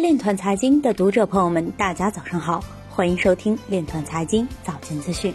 [0.00, 5.32] 链团财经的读者朋友们，大家早上好，欢迎收听链团财经早间资讯。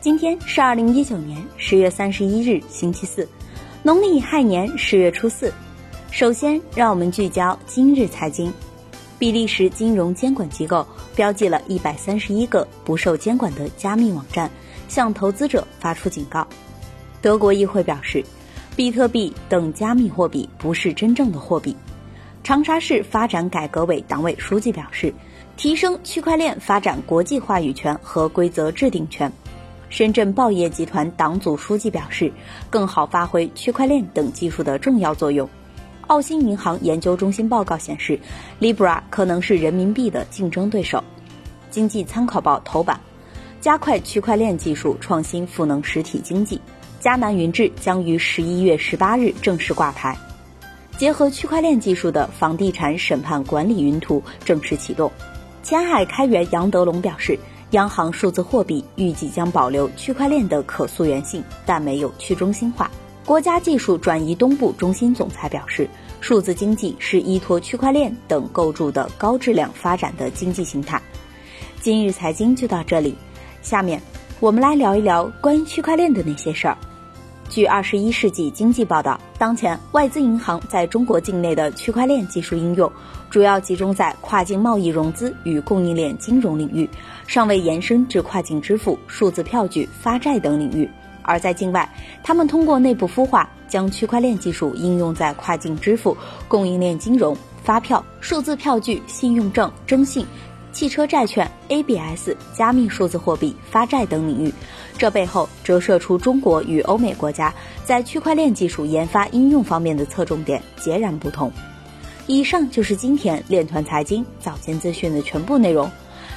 [0.00, 3.28] 今天是二零一九年十月三十一日，星期四，
[3.82, 5.52] 农历亥年十月初四。
[6.10, 8.50] 首先，让我们聚焦今日财经。
[9.18, 14.50] 比利时金融监管机构标记了一百三十一个不受监管的加密网站，
[14.88, 16.46] 向投资者发出警告。
[17.20, 18.24] 德国议会表示，
[18.74, 21.76] 比特币等加密货币不是真正的货币。
[22.42, 25.12] 长沙市发展改革委党委书记表示，
[25.56, 29.30] 提升区块链发展国际话语权和规则制定权。
[29.88, 32.32] 深圳报业集团党组书记表示，
[32.70, 35.48] 更好发挥区块链等技术的重要作用。
[36.06, 38.18] 澳新银行研究中心报告显示
[38.60, 41.02] ，Libra 可能是人民币的竞争对手。
[41.70, 42.98] 经济参考报头版，
[43.60, 46.60] 加快区块链技术创新赋能实体经济。
[47.00, 50.16] 迦南云智将于十一月十八日正式挂牌。
[51.00, 55.10] 结合区块链技术的房地产审判管理云图正式启动。
[55.62, 57.38] 前海开源杨德龙表示，
[57.70, 62.90] 央行数字货币预计将保留区块链的可溯源性，但没有去中心化。
[63.24, 65.88] 国家技术转移东部中心总裁表示，
[66.20, 71.00] 数字经济是依托区块链等构筑的高质量发展的经济形态。
[71.80, 73.16] 今日财经就到这里，
[73.62, 74.02] 下面
[74.38, 76.76] 我们来聊一聊关于区块链的那些事儿。
[77.50, 82.90] 据《二十一世纪经济报道》，当前外资银行在中国境内的区块链技术应用，
[83.28, 86.88] 主要集中在跨境贸易融资与供应链金融领域，
[87.26, 90.88] 尚未延伸至跨境支付、数字票据、发债等领域。
[91.22, 91.92] 而在境外，
[92.22, 100.24] 他们通过内部孵化，将区块链技术应用在跨境支付、供应链金融、发票、数字票据、信用证征信。
[100.72, 104.52] 汽车债券、ABS、加密数字货币、发债等领域，
[104.96, 107.52] 这背后折射出中国与欧美国家
[107.84, 111.52] 在区块链技术研发应用方面的侧重点截然不同。
[112.26, 115.90] 以上就是今天链团财经早间资讯的全部内容，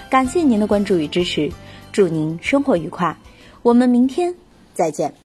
[0.09, 1.51] 感谢您的关注与支持，
[1.91, 3.15] 祝您生活愉快，
[3.61, 4.33] 我们明天
[4.73, 5.13] 再见。